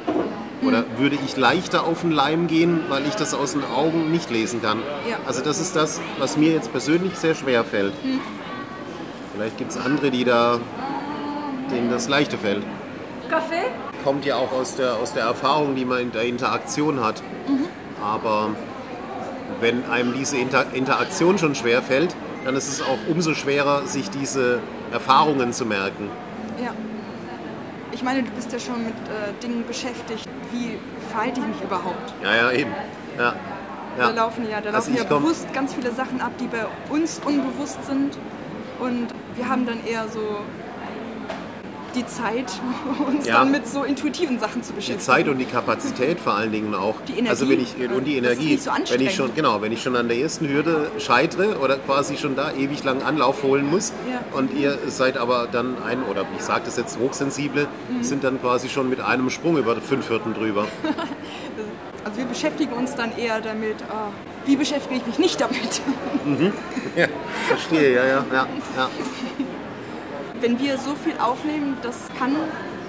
Oder 0.62 0.80
Hm. 0.80 0.86
würde 0.98 1.18
ich 1.24 1.38
leichter 1.38 1.86
auf 1.86 2.02
den 2.02 2.12
Leim 2.12 2.48
gehen, 2.48 2.82
weil 2.90 3.06
ich 3.06 3.16
das 3.16 3.34
aus 3.34 3.54
den 3.54 3.64
Augen 3.64 4.12
nicht 4.12 4.30
lesen 4.32 4.62
kann. 4.62 4.80
Ja. 5.10 5.18
Also 5.28 5.42
das 5.42 5.60
ist 5.60 5.76
das, 5.76 6.00
was 6.18 6.38
mir 6.38 6.52
jetzt 6.52 6.72
persönlich 6.72 7.16
sehr 7.16 7.36
schwer 7.36 7.64
fällt. 7.64 7.94
Hm. 8.02 8.20
Vielleicht 9.34 9.58
gibt 9.58 9.72
es 9.72 9.78
andere, 9.78 10.12
die 10.12 10.24
da, 10.24 10.60
denen 11.72 11.90
das 11.90 12.08
leichter 12.08 12.38
fällt 12.38 12.64
Kaffee? 13.30 13.66
kommt 14.04 14.24
ja 14.24 14.36
auch 14.36 14.52
aus 14.52 14.76
der, 14.76 14.96
aus 14.96 15.14
der 15.14 15.24
Erfahrung, 15.24 15.76
die 15.76 15.84
man 15.84 16.00
in 16.00 16.12
der 16.12 16.24
Interaktion 16.24 17.04
hat. 17.04 17.22
Aber 18.02 18.50
wenn 19.60 19.84
einem 19.90 20.14
diese 20.14 20.38
Inter 20.38 20.66
Interaktion 20.74 21.38
schon 21.38 21.56
schwer 21.56 21.82
fällt, 21.82 22.16
dann 22.46 22.56
ist 22.56 22.68
es 22.68 22.82
auch 22.82 23.00
umso 23.10 23.34
schwerer, 23.34 23.88
sich 23.88 24.10
diese 24.10 24.60
Erfahrungen 24.92 25.54
zu 25.54 25.66
merken. 25.66 26.10
Ja. 26.64 26.72
Ich 27.96 28.04
meine, 28.04 28.24
du 28.24 28.32
bist 28.32 28.52
ja 28.52 28.60
schon 28.60 28.84
mit 28.84 28.94
äh, 28.94 29.32
Dingen 29.42 29.66
beschäftigt. 29.66 30.28
Wie 30.52 30.78
verhalte 31.10 31.40
ich 31.40 31.48
mich 31.48 31.62
überhaupt? 31.62 32.14
Ja, 32.22 32.36
ja, 32.36 32.52
eben. 32.52 32.72
Ja. 33.18 33.34
Da 33.98 34.04
Ja. 34.04 34.10
laufen 34.10 34.44
ja, 34.50 34.60
da 34.60 34.72
Also 34.74 34.92
laufen 34.92 34.98
ja 35.10 35.18
bewusst 35.18 35.54
ganz 35.54 35.74
viele 35.74 35.94
Sachen 35.94 36.20
ab, 36.20 36.34
die 36.38 36.48
bei 36.48 36.66
uns 36.90 37.22
unbewusst 37.25 37.86
sind. 37.86 38.18
Und 38.82 39.08
wir 39.36 39.48
haben 39.48 39.66
dann 39.66 39.80
eher 39.88 40.10
so 40.10 40.20
die 41.96 42.06
Zeit, 42.06 42.52
uns 43.08 43.25
Ja. 43.25 43.40
dann 43.40 43.52
mit 43.52 43.68
so 43.68 43.84
intuitiven 43.84 44.40
Sachen 44.40 44.62
zu 44.64 44.72
Die 44.72 44.75
beschäftigen. 44.78 45.00
Zeit 45.06 45.28
und 45.28 45.38
die 45.38 45.46
Kapazität 45.46 46.20
vor 46.20 46.34
allen 46.36 46.52
Dingen 46.52 46.75
auch. 46.75 46.96
Die 47.08 47.14
Energie. 47.14 47.30
Also 47.30 47.50
wenn 47.50 47.62
ich 47.62 47.75
und 47.92 48.04
die 48.06 48.18
Energie, 48.18 48.58
so 48.58 48.72
wenn 48.90 49.02
ich 49.02 49.16
schon 49.16 49.34
genau, 49.34 49.62
wenn 49.62 49.72
ich 49.72 49.82
schon 49.82 49.96
an 49.96 50.08
der 50.08 50.18
ersten 50.18 50.48
Hürde 50.48 50.92
scheitere 51.00 51.58
oder 51.60 51.78
quasi 51.78 52.18
schon 52.18 52.36
da 52.36 52.52
ewig 52.54 52.84
lang 52.84 53.02
Anlauf 53.02 53.44
holen 53.44 53.70
muss 53.70 53.94
Ja. 54.12 54.38
und 54.38 54.54
ihr 54.54 54.78
seid 54.88 55.18
aber 55.18 55.48
dann 55.52 55.75
ein 55.84 56.04
oder 56.04 56.25
ich 56.38 56.44
sage 56.44 56.64
das 56.66 56.78
jetzt 56.78 57.00
hochsensible, 57.00 57.68
Mhm. 57.90 58.04
sind 58.04 58.24
dann 58.24 58.40
quasi 58.42 58.70
schon 58.70 58.90
mit 58.90 59.00
einem 59.02 59.30
Sprung 59.30 59.58
über 59.58 59.75
fünf 59.78 60.10
Hürden 60.10 60.34
drüber. 60.34 60.68
Also 62.04 62.18
wir 62.20 62.25
beschäftigen 62.25 62.72
uns 62.74 62.94
dann 62.94 63.18
eher 63.18 63.42
damit, 63.42 63.78
ah, 63.90 64.10
wie 64.46 64.56
beschäftige 64.56 64.98
ich 65.00 65.08
mich 65.08 65.18
nicht 65.18 65.42
damit? 65.42 65.82
Ja, 66.96 67.08
verstehe, 67.48 67.96
ja, 67.96 68.06
ja, 68.06 68.25
ja, 68.32 68.48
ja. 68.78 68.90
Wenn 70.46 70.60
wir 70.60 70.78
so 70.78 70.94
viel 70.94 71.18
aufnehmen, 71.18 71.75
das 71.82 71.96
kann 72.20 72.36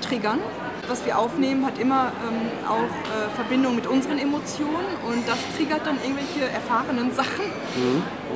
triggern. 0.03 0.41
Was 0.89 1.07
wir 1.07 1.19
aufnehmen, 1.19 1.65
hat 1.65 1.79
immer 1.79 2.13
ähm, 2.29 2.51
auch 2.69 2.83
äh, 2.85 3.31
Verbindung 3.35 3.75
mit 3.77 3.87
unseren 3.87 4.19
Emotionen 4.19 4.85
und 5.09 5.27
das 5.27 5.39
triggert 5.57 5.87
dann 5.87 5.97
irgendwelche 6.05 6.53
erfahrenen 6.53 7.15
Sachen. 7.15 7.47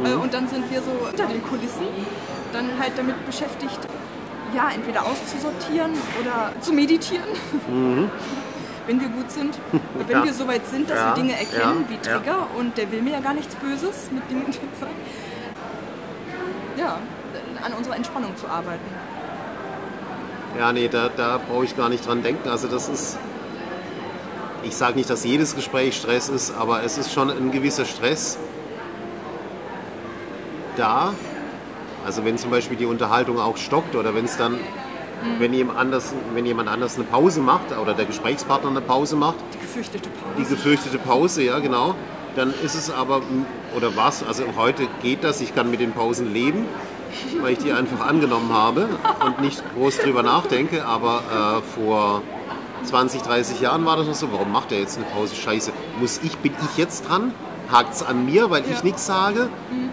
Äh, 0.05 0.15
und 0.15 0.33
dann 0.33 0.49
sind 0.49 0.71
wir 0.71 0.81
so 0.81 1.07
hinter 1.07 1.27
den 1.27 1.43
Kulissen, 1.45 1.85
dann 2.55 2.71
halt 2.81 2.93
damit 2.97 3.27
beschäftigt, 3.27 3.79
ja, 4.57 4.71
entweder 4.75 5.05
auszusortieren 5.05 5.93
oder 6.19 6.53
zu 6.63 6.73
meditieren. 6.73 7.29
Wenn 8.87 9.01
wir 9.03 9.09
gut 9.09 9.31
sind, 9.31 9.55
wenn 10.09 10.17
Ja. 10.17 10.25
wir 10.25 10.33
so 10.33 10.49
weit 10.49 10.67
sind, 10.67 10.89
dass 10.89 10.97
Ja, 10.97 11.09
wir 11.15 11.23
Dinge 11.23 11.33
erkennen 11.39 11.85
ja, 11.85 11.91
wie 11.91 11.99
Trigger 11.99 12.47
und 12.59 12.79
der 12.79 12.91
will 12.91 13.03
mir 13.03 13.13
ja 13.13 13.21
gar 13.21 13.35
nichts 13.35 13.55
Böses 13.57 14.11
mit 14.11 14.29
Dingen. 14.31 14.47
Ja, 16.77 16.99
an 17.65 17.73
unserer 17.73 17.97
Entspannung 17.97 18.37
zu 18.37 18.47
arbeiten. 18.49 18.81
Ja, 20.59 20.73
nee, 20.73 20.89
da, 20.89 21.09
da 21.15 21.39
brauche 21.39 21.65
ich 21.65 21.77
gar 21.77 21.89
nicht 21.89 22.07
dran 22.07 22.23
denken. 22.23 22.49
Also 22.49 22.67
das 22.69 22.89
ist, 22.89 23.19
ich 24.63 24.75
sage 24.75 24.97
nicht, 24.97 25.09
dass 25.09 25.25
jedes 25.25 25.55
Gespräch 25.55 25.97
Stress 25.97 26.29
ist, 26.29 26.53
aber 26.57 26.83
es 26.83 26.99
ist 26.99 27.13
schon 27.13 27.31
ein 27.31 27.51
gewisser 27.51 27.85
Stress 27.85 28.39
da. 30.77 31.15
Also 32.05 32.25
wenn 32.25 32.39
zum 32.39 32.51
Beispiel 32.51 32.77
die 32.77 32.87
Unterhaltung 32.87 33.39
auch 33.39 33.57
stockt 33.57 33.95
oder 33.95 34.15
wenn 34.15 34.25
es 34.25 34.37
dann, 34.37 34.59
wenn, 35.39 35.53
jemand 35.53 35.79
anders, 35.79 36.13
wenn 36.35 36.47
jemand 36.47 36.69
anders 36.69 36.97
eine 36.97 37.05
Pause 37.05 37.41
macht 37.41 37.77
oder 37.81 37.95
der 37.95 38.07
Gesprächspartner 38.07 38.71
eine 38.71 38.81
Pause 38.81 39.17
macht, 39.17 39.37
Die 39.55 39.59
gefürchtete 39.59 40.09
Pause. 40.09 40.35
die 40.39 40.45
gefürchtete 40.45 40.99
Pause, 40.99 41.43
ja 41.43 41.59
genau, 41.59 41.95
dann 42.37 42.55
ist 42.65 42.75
es 42.75 42.91
aber, 42.91 43.21
oder 43.77 43.95
was, 43.97 44.25
also 44.25 44.45
heute 44.57 44.89
geht 45.03 45.23
das, 45.23 45.41
ich 45.43 45.55
kann 45.55 45.71
mit 45.71 45.81
den 45.81 45.93
Pausen 45.93 46.33
leben, 46.33 46.65
weil 47.41 47.53
ich 47.53 47.59
die 47.59 47.73
einfach 47.73 48.07
angenommen 48.07 48.53
habe 48.53 48.89
und 49.25 49.41
nicht 49.41 49.63
groß 49.75 49.99
drüber 49.99 50.23
nachdenke, 50.23 50.85
aber 50.85 51.23
äh, 51.59 51.81
vor 51.81 52.23
20, 52.85 53.23
30 53.23 53.61
Jahren 53.61 53.85
war 53.85 53.97
das 53.97 54.07
noch 54.07 54.15
so, 54.15 54.33
warum 54.33 54.53
macht 54.53 54.73
er 54.73 54.79
jetzt 54.81 54.97
eine 54.97 55.07
Pause? 55.07 55.35
Scheiße, 55.37 55.73
muss 56.01 56.21
ich, 56.23 56.37
bin 56.39 56.53
ich 56.71 56.79
jetzt 56.79 57.09
dran? 57.09 57.33
Hakt 57.71 57.95
es 57.95 58.03
an 58.03 58.25
mir, 58.27 58.51
weil 58.51 58.63
ich 58.65 58.79
Ja. 58.79 58.85
nichts 58.85 59.07
sage? 59.07 59.49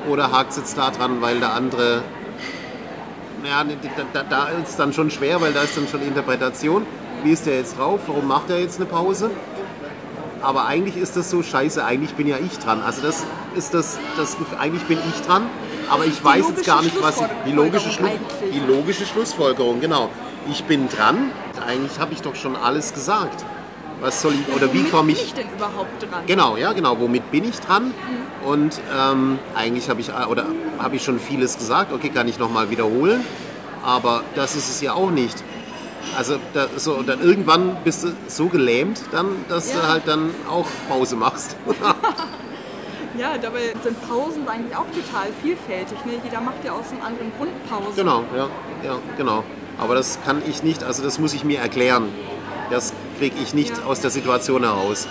Oder 0.10 0.32
hakt 0.32 0.52
es 0.52 0.58
jetzt 0.58 0.78
da 0.78 0.90
dran, 0.90 1.22
weil 1.22 1.40
der 1.40 1.54
andere 1.54 2.02
ja, 3.48 3.64
ne, 3.64 3.78
da, 3.96 4.04
da, 4.14 4.24
da 4.24 4.48
ist 4.50 4.70
es 4.72 4.76
dann 4.78 4.94
schon 4.94 5.12
schwer, 5.12 5.40
weil 5.42 5.54
da 5.54 5.62
ist 5.62 5.78
dann 5.78 5.88
schon 5.88 6.02
Interpretation. 6.02 6.86
Wie 7.24 7.32
ist 7.32 7.46
der 7.46 7.58
jetzt 7.58 7.78
drauf? 7.78 8.02
Warum 8.08 8.28
macht 8.28 8.50
er 8.50 8.60
jetzt 8.60 8.78
eine 8.78 8.86
Pause? 8.86 9.30
Aber 10.42 10.66
eigentlich 10.66 10.98
ist 10.98 11.16
das 11.16 11.30
so 11.30 11.44
scheiße, 11.44 11.84
eigentlich 11.84 12.14
bin 12.16 12.28
ja 12.28 12.38
ich 12.38 12.58
dran. 12.60 12.82
Also 12.82 13.02
das 13.02 13.24
ist 13.56 13.74
das, 13.74 13.98
das 14.18 14.38
Gefühl, 14.38 14.58
eigentlich 14.60 14.84
bin 14.84 15.00
ich 15.10 15.22
dran, 15.26 15.44
aber 15.90 16.06
ich 16.06 16.24
weiß 16.24 16.46
jetzt 16.50 16.66
gar 16.66 16.82
nicht, 16.82 17.02
was 17.02 17.22
ich, 17.22 17.28
die 17.46 17.52
logische, 17.52 17.90
Schlu 17.90 18.08
Schlussfolgerung 18.08 18.42
eigentlich. 18.42 18.54
die 18.54 18.72
logische 18.72 19.06
Schlussfolgerung, 19.06 19.82
genau. 19.82 20.10
Ich 20.50 20.64
bin 20.64 20.88
dran, 20.90 21.32
eigentlich 21.66 22.00
habe 22.00 22.14
ich 22.14 22.22
doch 22.22 22.36
schon 22.36 22.56
alles 22.56 22.94
gesagt. 22.94 23.46
Was 24.00 24.22
soll 24.22 24.34
ich, 24.34 24.56
oder 24.56 24.72
wie 24.74 24.84
komme 24.84 25.12
ich, 25.12 25.24
ich 25.24 25.34
denn 25.34 25.48
überhaupt 25.56 26.04
dran? 26.04 26.22
Genau, 26.28 26.56
ja, 26.56 26.72
genau. 26.74 27.00
Womit 27.00 27.32
bin 27.32 27.44
ich 27.50 27.60
dran? 27.60 27.94
Und 28.46 28.80
ähm, 28.96 29.40
eigentlich 29.56 29.90
habe 29.90 30.02
ich 30.02 30.12
oder 30.14 30.46
habe 30.78 30.96
ich 30.96 31.04
schon 31.04 31.20
vieles 31.20 31.58
gesagt. 31.58 31.92
Okay, 31.92 32.10
kann 32.10 32.28
ich 32.28 32.38
noch 32.38 32.52
mal 32.52 32.70
wiederholen. 32.70 33.24
Aber 33.84 34.24
das 34.36 34.56
ist 34.56 34.70
es 34.70 34.82
ja 34.82 34.94
auch 34.94 35.10
nicht. 35.10 35.44
Also 36.18 36.38
da, 36.54 36.66
so, 36.78 36.96
und 36.96 37.08
dann 37.08 37.22
irgendwann 37.22 37.78
bist 37.84 38.04
du 38.04 38.08
so 38.28 38.48
gelähmt, 38.48 39.02
dann, 39.12 39.28
dass 39.50 39.72
du 39.72 39.78
Ja. 39.78 39.88
halt 39.88 40.08
dann 40.08 40.32
auch 40.50 40.66
Pause 40.90 41.16
machst. 41.16 41.56
Ja, 43.18 43.36
dabei 43.42 43.74
sind 43.82 43.98
Pausen 44.08 44.48
eigentlich 44.48 44.76
auch 44.76 44.86
total 44.86 45.30
vielfältig. 45.42 45.98
Ne? 46.06 46.14
Jeder 46.24 46.40
macht 46.40 46.64
ja 46.64 46.74
aus 46.74 46.92
einem 46.92 47.02
anderen 47.02 47.32
Grund 47.36 47.50
Pause. 47.68 47.96
genau, 47.96 48.24
ja, 48.36 48.48
ja, 48.84 49.00
genau. 49.18 49.44
Aber 49.80 49.96
das 49.96 50.20
kann 50.24 50.44
ich 50.48 50.62
nicht. 50.62 50.84
Also 50.84 51.02
das 51.04 51.18
muss 51.18 51.34
ich 51.34 51.44
mir 51.44 51.58
erklären. 51.60 52.10
Das 52.70 52.94
kriege 53.18 53.36
ich 53.42 53.56
nicht 53.56 53.76
Ja. 53.76 53.86
aus 53.86 54.02
der 54.02 54.12
Situation 54.12 54.62
heraus. 54.64 55.08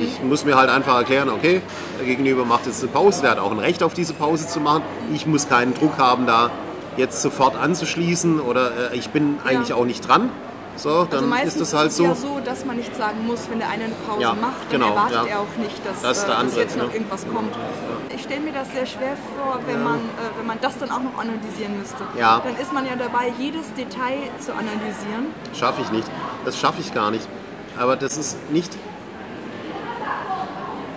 Ich 0.00 0.22
muss 0.22 0.46
mir 0.46 0.56
halt 0.56 0.70
einfach 0.70 0.96
erklären, 0.96 1.28
okay, 1.28 1.60
der 1.98 2.06
Gegenüber 2.06 2.46
macht 2.46 2.64
jetzt 2.64 2.82
eine 2.82 2.90
Pause, 2.90 3.20
der 3.20 3.32
hat 3.32 3.38
auch 3.38 3.52
ein 3.52 3.58
Recht 3.58 3.82
auf 3.82 3.92
diese 3.92 4.14
Pause 4.14 4.48
zu 4.48 4.60
machen. 4.60 4.82
Ich 5.12 5.26
muss 5.26 5.46
keinen 5.46 5.74
Druck 5.74 5.98
haben, 5.98 6.26
da 6.26 6.50
jetzt 6.96 7.22
sofort 7.22 7.56
anzuschließen 7.56 8.40
oder 8.40 8.92
äh, 8.92 8.96
ich 8.96 9.10
bin 9.10 9.38
eigentlich 9.44 9.72
auch 9.72 9.84
nicht 9.84 10.06
dran. 10.06 10.30
So, 10.76 11.04
dann 11.04 11.32
Also 11.32 11.46
ist 11.46 11.60
das 11.60 11.72
halt 11.74 11.88
es 11.90 11.96
so. 11.96 12.04
ja 12.04 12.14
so, 12.16 12.40
dass 12.44 12.64
man 12.64 12.76
nicht 12.76 12.94
sagen 12.96 13.24
muss, 13.26 13.48
wenn 13.48 13.58
der 13.60 13.68
eine 13.68 13.84
eine 13.84 13.94
Pause 14.08 14.22
Ja, 14.22 14.34
macht, 14.34 14.68
genau, 14.70 14.86
dann 14.88 14.96
erwartet 14.96 15.16
ja. 15.30 15.36
er 15.36 15.40
auch 15.40 15.56
nicht, 15.56 15.86
dass, 15.86 16.02
Das 16.02 16.18
ist 16.18 16.24
äh, 16.24 16.26
der 16.26 16.34
dass 16.34 16.44
andere, 16.44 16.60
jetzt 16.60 16.76
noch 16.76 16.86
ne? 16.88 16.94
irgendwas 16.94 17.26
kommt. 17.32 17.54
Ich 18.14 18.22
stelle 18.22 18.40
mir 18.40 18.52
das 18.52 18.72
sehr 18.72 18.86
schwer 18.86 19.16
vor, 19.36 19.60
wenn, 19.66 19.82
man, 19.84 19.96
äh, 19.96 20.38
wenn 20.38 20.46
man 20.46 20.58
das 20.60 20.76
dann 20.78 20.90
auch 20.90 21.00
noch 21.02 21.16
analysieren 21.16 21.78
müsste. 21.78 22.02
Ja. 22.18 22.42
Dann 22.44 22.56
ist 22.56 22.72
man 22.72 22.86
ja 22.86 22.96
dabei, 22.96 23.32
jedes 23.38 23.72
Detail 23.74 24.18
zu 24.40 24.52
analysieren. 24.52 25.26
Schaffe 25.54 25.82
ich 25.82 25.90
nicht. 25.92 26.08
Das 26.44 26.58
schaffe 26.58 26.80
ich 26.80 26.92
gar 26.92 27.10
nicht. 27.12 27.26
Aber 27.78 27.96
das 27.96 28.16
ist 28.16 28.36
nicht. 28.50 28.76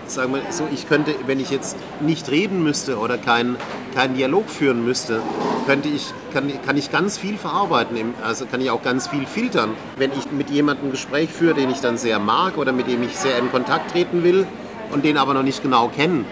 Sagen 0.08 0.34
wir 0.34 0.42
so, 0.52 0.64
ich 0.72 0.88
könnte, 0.88 1.14
wenn 1.26 1.40
ich 1.40 1.50
jetzt 1.50 1.76
nicht 2.00 2.30
reden 2.32 2.64
müsste 2.64 2.98
oder 2.98 3.18
keinen 3.18 3.58
keinen 3.98 4.14
Dialog 4.14 4.48
führen 4.48 4.86
müsste, 4.86 5.24
könnte 5.66 5.90
ich, 5.90 6.14
kann, 6.32 6.52
kann 6.64 6.78
ich 6.78 6.92
ganz 6.92 7.18
viel 7.18 7.36
verarbeiten. 7.36 7.98
Also 8.24 8.46
kann 8.46 8.62
ich 8.62 8.70
auch 8.70 8.84
ganz 8.84 9.08
viel 9.08 9.26
filtern. 9.26 9.72
Wenn 9.98 10.12
ich 10.12 10.32
mit 10.32 10.52
jemandem 10.52 10.90
ein 10.90 10.92
Gespräch 10.92 11.32
führe, 11.32 11.56
den 11.56 11.72
ich 11.72 11.80
dann 11.80 11.98
sehr 11.98 12.20
mag 12.20 12.60
oder 12.60 12.74
mit 12.74 12.88
dem 12.88 13.02
ich 13.02 13.18
sehr 13.18 13.40
in 13.40 13.50
Kontakt 13.52 13.92
treten 13.94 14.24
will 14.24 14.46
und 14.92 15.04
den 15.04 15.18
aber 15.18 15.34
noch 15.34 15.42
nicht 15.42 15.64
genau 15.64 15.88
kennen, 15.88 16.26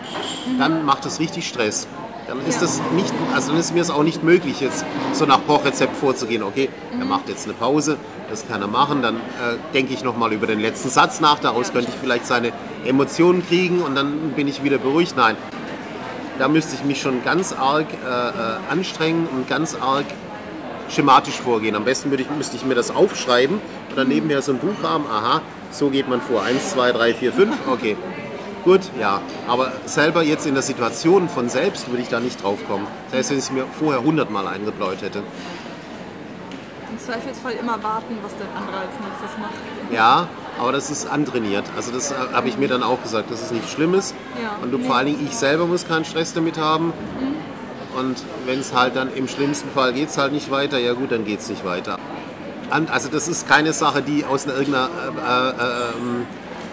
dann 0.60 0.86
macht 0.86 1.08
es 1.08 1.20
richtig 1.20 1.48
Stress. 1.48 1.88
Dann 2.28 2.38
ist 2.48 2.56
Ja. 2.56 2.62
das 2.62 2.82
nicht, 2.96 3.12
also 3.34 3.50
dann 3.50 3.60
ist 3.60 3.74
mir 3.74 3.82
es 3.82 3.90
auch 3.90 4.04
nicht 4.04 4.24
möglich, 4.24 4.60
jetzt 4.62 4.86
so 5.14 5.26
nach 5.26 5.40
Kochrezept 5.48 5.98
vorzugehen. 5.98 6.44
Okay, 6.44 6.70
er 7.00 7.06
macht 7.06 7.30
jetzt 7.30 7.46
eine 7.46 7.56
Pause, 7.56 7.98
das 8.30 8.48
kann 8.48 8.62
er 8.62 8.68
machen. 8.68 9.02
Dann 9.02 9.16
äh, 9.16 9.58
denke 9.74 9.92
ich 9.96 10.04
nochmal 10.04 10.34
über 10.34 10.46
den 10.46 10.60
letzten 10.60 10.90
Satz 10.90 11.20
nach. 11.20 11.40
Daraus 11.40 11.74
könnte 11.74 11.90
ich 11.92 11.98
vielleicht 12.00 12.28
seine 12.28 12.52
Emotionen 12.86 13.44
kriegen 13.44 13.82
und 13.82 13.96
dann 13.96 14.34
bin 14.36 14.48
ich 14.48 14.64
wieder 14.64 14.78
beruhigt. 14.78 15.16
Nein, 15.18 15.36
da 16.40 16.48
müsste 16.48 16.76
ich 16.76 16.84
mich 16.84 17.02
schon 17.02 17.24
ganz 17.24 17.54
arg 17.54 17.88
äh, 17.94 18.08
äh, 18.08 18.72
anstrengen 18.72 19.28
und 19.28 19.48
ganz 19.48 19.76
arg 19.76 20.06
schematisch 20.90 21.40
vorgehen. 21.40 21.76
Am 21.76 21.86
besten 21.86 22.14
ich, 22.14 22.30
müsste 22.30 22.56
ich 22.56 22.66
mir 22.66 22.76
das 22.76 22.92
aufschreiben 22.92 23.60
und 23.90 23.98
dann 23.98 24.08
neben 24.08 24.28
mir 24.28 24.42
so 24.42 24.52
ein 24.52 24.60
Buch 24.60 24.84
haben. 24.84 25.06
Aha, 25.08 25.42
so 25.72 25.90
geht 25.90 26.08
man 26.08 26.22
vor. 26.22 26.44
Eins, 26.44 26.72
zwei, 26.72 26.92
drei, 26.92 27.14
vier, 27.14 27.34
fünf. 27.34 27.56
Okay. 27.68 27.98
Gut, 28.64 28.82
ja. 29.00 29.22
Aber 29.48 29.72
selber 29.86 30.24
jetzt 30.24 30.48
in 30.48 30.56
der 30.56 30.64
Situation 30.64 31.30
von 31.30 31.50
selbst 31.50 31.90
würde 31.90 32.02
ich 32.02 32.10
da 32.10 32.20
nicht 32.20 32.42
drauf 32.44 32.58
kommen. 32.68 32.88
Das 33.12 33.20
heißt, 33.20 33.30
wenn 33.30 33.38
ich 33.38 33.44
es 33.44 33.52
mir 33.52 33.66
vorher 33.80 34.04
hundertmal 34.04 34.48
eingebläut 34.48 35.02
hätte. 35.04 35.20
Im 36.90 36.98
Zweifelsfall 36.98 37.54
immer 37.54 37.82
warten, 37.84 38.18
was 38.24 38.36
der 38.38 38.48
andere 38.56 38.78
als 38.78 38.94
nächstes 39.00 39.38
macht. 39.40 39.54
Ja, 39.94 40.28
aber 40.60 40.72
das 40.72 40.90
ist 40.90 41.08
antrainiert. 41.08 41.66
Also 41.76 41.92
das 41.92 42.12
äh, 42.12 42.16
habe 42.34 42.48
ich 42.50 42.58
mir 42.58 42.68
dann 42.68 42.84
auch 42.84 43.02
gesagt, 43.02 43.32
das 43.32 43.42
ist 43.42 43.52
nichts 43.52 43.72
Schlimmes. 43.72 44.14
Ja. 44.42 44.58
Und 44.62 44.72
du, 44.72 44.78
Nee. 44.78 44.86
vor 44.88 44.96
allen 44.96 45.08
Dingen 45.08 45.26
ich 45.28 45.36
selber 45.36 45.66
muss 45.66 45.88
keinen 45.88 46.06
Stress 46.06 46.34
damit 46.34 46.58
haben. 46.58 46.94
Und 47.98 48.18
wenn 48.46 48.60
es 48.60 48.74
halt 48.74 48.96
dann 48.96 49.14
im 49.14 49.28
schlimmsten 49.28 49.70
Fall 49.70 49.94
geht 49.94 50.10
es 50.10 50.18
halt 50.18 50.34
nicht 50.34 50.52
weiter, 50.52 50.78
ja 50.80 50.94
gut, 50.94 51.12
dann 51.12 51.24
geht 51.26 51.40
es 51.40 51.50
nicht 51.50 51.64
weiter. 51.66 51.98
An- 52.70 52.88
Also 52.92 53.10
das 53.10 53.28
ist 53.28 53.48
keine 53.48 53.72
Sache, 53.74 54.02
die 54.02 54.26
aus 54.26 54.46
einer, 54.46 54.56
irgendeiner 54.56 54.90
äh, 55.18 55.50
äh, 55.50 55.98
ähm, 55.98 56.26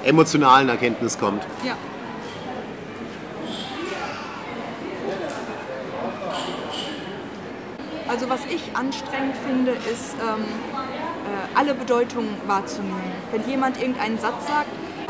emotionalen 0.04 0.68
Erkenntnis 0.68 1.18
kommt. 1.18 1.42
Ja. 1.64 1.74
Also 8.08 8.28
was 8.28 8.40
ich 8.46 8.62
anstrengend 8.76 9.36
finde, 9.46 9.72
ist 9.72 10.14
ähm, 10.20 10.44
äh, 10.44 10.81
alle 11.54 11.75
Bedeutungen 11.75 12.37
wahrzunehmen. 12.47 13.12
Wenn 13.30 13.49
jemand 13.49 13.80
irgendeinen 13.80 14.18
Satz 14.18 14.47
sagt, 14.47 14.68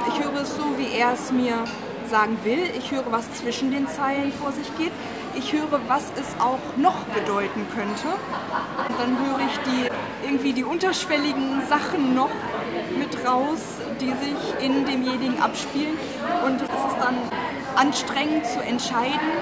ich 0.08 0.24
höre 0.24 0.42
es 0.42 0.56
so, 0.56 0.64
wie 0.78 0.96
er 0.96 1.12
es 1.12 1.30
mir 1.30 1.64
sagen 2.10 2.36
will. 2.44 2.70
Ich 2.76 2.90
höre, 2.90 3.10
was 3.10 3.32
zwischen 3.32 3.70
den 3.70 3.88
Zeilen 3.88 4.32
vor 4.32 4.52
sich 4.52 4.76
geht. 4.76 4.92
Ich 5.34 5.52
höre, 5.52 5.80
was 5.88 6.04
es 6.20 6.28
auch 6.40 6.60
noch 6.76 6.98
bedeuten 7.04 7.66
könnte. 7.74 8.08
Und 8.88 8.98
dann 8.98 9.16
höre 9.24 9.40
ich 9.46 9.58
die, 9.64 10.26
irgendwie 10.26 10.52
die 10.52 10.64
unterschwelligen 10.64 11.62
Sachen 11.68 12.14
noch 12.14 12.30
mit 12.98 13.26
raus, 13.26 13.60
die 14.00 14.12
sich 14.24 14.66
in 14.66 14.84
demjenigen 14.84 15.40
abspielen. 15.40 15.96
Und 16.44 16.56
es 16.56 16.68
ist 16.68 16.98
dann 17.00 17.16
anstrengend 17.76 18.46
zu 18.46 18.60
entscheiden, 18.60 19.32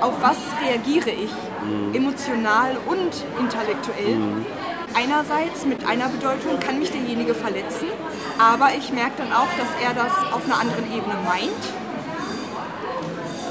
auf 0.00 0.14
was 0.20 0.36
reagiere 0.64 1.10
ich, 1.10 1.32
emotional 1.92 2.76
und 2.86 3.24
intellektuell. 3.40 4.18
Einerseits 4.94 5.64
mit 5.64 5.84
einer 5.86 6.08
Bedeutung 6.08 6.58
kann 6.60 6.78
mich 6.78 6.90
derjenige 6.90 7.34
verletzen, 7.34 7.88
aber 8.38 8.74
ich 8.76 8.92
merke 8.92 9.18
dann 9.18 9.32
auch, 9.32 9.48
dass 9.58 9.68
er 9.82 9.94
das 9.94 10.12
auf 10.32 10.44
einer 10.44 10.60
anderen 10.60 10.86
Ebene 10.92 11.16
meint. 11.24 11.62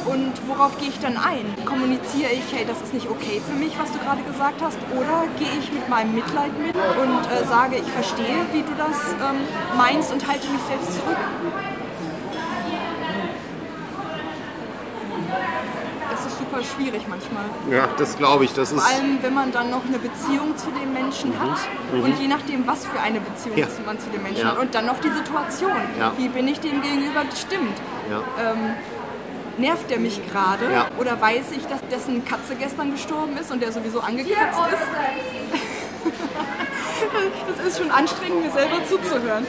Und 0.06 0.34
worauf 0.48 0.78
gehe 0.80 0.90
ich 0.90 1.00
dann 1.00 1.16
ein? 1.16 1.46
Kommuniziere 1.64 2.32
ich, 2.32 2.44
hey, 2.52 2.66
das 2.66 2.82
ist 2.82 2.94
nicht 2.94 3.08
okay 3.10 3.40
für 3.46 3.54
mich, 3.54 3.78
was 3.80 3.92
du 3.92 4.00
gerade 4.00 4.24
gesagt 4.24 4.60
hast? 4.62 4.78
Oder 4.98 5.26
gehe 5.38 5.60
ich 5.60 5.72
mit 5.72 5.88
meinem 5.90 6.16
Mitleid 6.16 6.58
mit 6.58 6.76
und 6.76 7.22
äh, 7.32 7.46
sage, 7.46 7.78
ich 7.78 7.92
verstehe, 7.92 8.46
wie 8.52 8.64
du 8.64 8.74
das 8.78 9.14
ähm, 9.22 9.42
meinst 9.78 10.12
und 10.12 10.28
halte 10.28 10.48
mich 10.50 10.62
selbst 10.68 10.94
zurück? 10.96 11.18
Das 16.10 16.26
ist 16.26 16.41
super 16.52 16.64
schwierig 16.64 17.04
manchmal. 17.08 17.46
Ja, 17.70 17.88
das 17.98 18.18
glaube 18.18 18.46
ich. 18.46 18.54
Das 18.54 18.70
Vor 18.70 18.80
ist, 18.80 18.86
allem, 18.86 19.20
wenn 19.22 19.34
man 19.34 19.52
dann 19.52 19.70
noch 19.70 19.86
eine 19.86 19.98
Beziehung 20.00 20.58
zu 20.58 20.68
dem 20.72 20.94
Menschen 20.94 21.34
hat 21.40 21.58
und 21.94 22.20
je 22.20 22.28
nachdem, 22.28 22.68
was 22.68 22.86
für 22.86 23.00
eine 23.00 23.20
Beziehung 23.20 23.58
Ja. 23.58 23.68
man 23.86 24.00
zu 24.00 24.10
dem 24.10 24.24
Menschen 24.24 24.42
Ja. 24.42 24.52
hat 24.52 24.60
und 24.60 24.76
dann 24.76 24.86
noch 24.86 25.00
die 25.00 25.10
Situation. 25.10 25.72
Ja. 25.98 26.14
Wie 26.18 26.28
bin 26.28 26.48
ich 26.48 26.60
dem 26.60 26.82
gegenüber 26.82 27.24
gestimmt? 27.30 27.78
ja. 28.10 28.22
Ähm, 28.52 28.76
nervt 29.58 29.90
der 29.90 30.00
mich 30.00 30.22
gerade? 30.32 30.72
Ja. 30.72 30.88
Oder 30.98 31.20
weiß 31.22 31.52
ich, 31.56 31.66
dass 31.68 31.80
dessen 31.92 32.26
Katze 32.26 32.56
gestern 32.56 32.92
gestorben 32.94 33.38
ist 33.38 33.52
und 33.52 33.62
der 33.62 33.72
sowieso 33.72 34.00
angekratzt 34.00 34.60
ist? 34.72 36.12
das 37.58 37.68
ist 37.68 37.78
schon 37.78 37.92
anstrengend, 37.92 38.44
mir 38.46 38.52
selber 38.52 38.78
zuzuhören. 38.88 39.46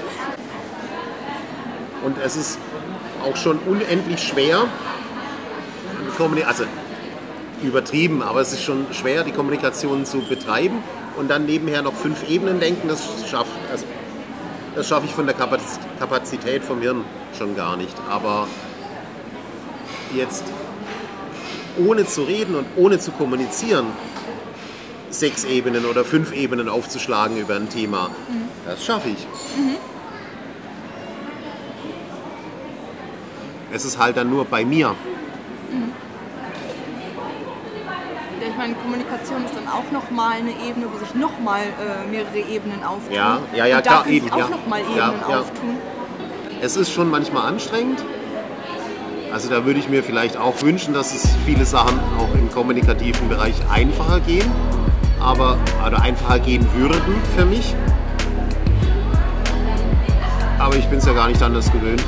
Und 2.04 2.18
es 2.18 2.36
ist 2.36 2.58
auch 3.24 3.36
schon 3.36 3.58
unendlich 3.60 4.22
schwer, 4.22 4.66
also 6.46 6.64
übertrieben, 7.62 8.22
aber 8.22 8.40
es 8.40 8.52
ist 8.52 8.62
schon 8.62 8.86
schwer, 8.92 9.24
die 9.24 9.32
Kommunikation 9.32 10.04
zu 10.04 10.20
betreiben 10.20 10.82
und 11.16 11.30
dann 11.30 11.46
nebenher 11.46 11.82
noch 11.82 11.94
fünf 11.94 12.28
Ebenen 12.28 12.60
denken, 12.60 12.88
das 12.88 13.02
schafft, 13.28 13.50
also 13.70 13.84
das 14.74 14.88
schaffe 14.88 15.06
ich 15.06 15.12
von 15.12 15.26
der 15.26 15.36
Kapaz- 15.36 15.78
Kapazität 15.98 16.64
vom 16.64 16.80
Hirn 16.80 17.04
schon 17.36 17.54
gar 17.54 17.76
nicht. 17.76 17.94
Aber 18.08 18.46
jetzt 20.14 20.44
ohne 21.78 22.06
zu 22.06 22.22
reden 22.22 22.54
und 22.54 22.66
ohne 22.76 22.98
zu 22.98 23.12
kommunizieren, 23.12 23.86
sechs 25.10 25.44
Ebenen 25.44 25.84
oder 25.84 26.04
fünf 26.04 26.32
Ebenen 26.32 26.68
aufzuschlagen 26.68 27.36
über 27.36 27.56
ein 27.56 27.68
Thema, 27.68 28.10
das 28.66 28.84
schaffe 28.84 29.10
ich. 29.10 29.26
Es 33.74 33.84
ist 33.84 33.98
halt 33.98 34.16
dann 34.16 34.28
nur 34.30 34.44
bei 34.44 34.64
mir. 34.64 34.86
Ja, 34.88 34.94
ich 38.52 38.58
meine, 38.58 38.74
Kommunikation 38.74 39.44
ist 39.44 39.54
dann 39.54 39.66
auch 39.68 39.90
nochmal 39.90 40.36
eine 40.36 40.50
Ebene, 40.50 40.86
wo 40.92 40.98
sich 40.98 41.14
nochmal 41.14 41.62
äh, 41.62 42.10
mehrere 42.10 42.38
Ebenen 42.38 42.84
auftun. 42.84 43.14
Ja, 43.14 43.38
ja, 43.54 43.66
ja, 43.66 43.78
und 43.78 43.86
da 43.86 43.90
klar, 43.90 44.06
eben, 44.06 44.30
auch 44.30 44.38
ja. 44.38 44.48
nochmal 44.48 44.80
Ebenen 44.80 44.98
Ja, 44.98 45.14
ja. 45.28 45.40
auftun. 45.40 45.76
Es 46.60 46.76
ist 46.76 46.92
schon 46.92 47.10
manchmal 47.10 47.48
anstrengend. 47.48 48.04
Also 49.32 49.48
da 49.48 49.64
würde 49.64 49.80
ich 49.80 49.88
mir 49.88 50.02
vielleicht 50.02 50.36
auch 50.36 50.60
wünschen, 50.60 50.92
dass 50.92 51.14
es 51.14 51.26
viele 51.46 51.64
Sachen 51.64 51.98
auch 52.18 52.34
im 52.34 52.50
kommunikativen 52.50 53.28
Bereich 53.30 53.54
einfacher 53.72 54.20
gehen, 54.20 54.50
aber 55.18 55.56
oder 55.86 56.02
einfacher 56.02 56.38
gehen 56.38 56.66
würden 56.74 57.14
für 57.34 57.46
mich. 57.46 57.74
Aber 60.58 60.76
ich 60.76 60.86
bin 60.88 60.98
es 60.98 61.06
ja 61.06 61.14
gar 61.14 61.28
nicht 61.28 61.42
anders 61.42 61.72
gewöhnt. 61.72 62.04